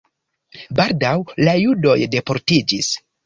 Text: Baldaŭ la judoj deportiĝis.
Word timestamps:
Baldaŭ 0.79 1.11
la 1.47 1.53
judoj 1.65 1.99
deportiĝis. 2.17 2.93